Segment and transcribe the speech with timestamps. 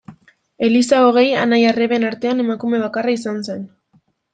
[0.67, 3.67] Elisa hogei anai-arreben artean emakume bakarra izan zen.